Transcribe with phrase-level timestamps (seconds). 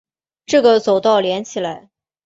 [0.47, 1.91] 这个走道连起来